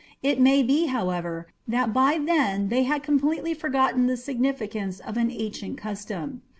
[0.23, 5.29] It may be, however, that by then they had completely forgotten the significance of an
[5.29, 6.41] ancient custom.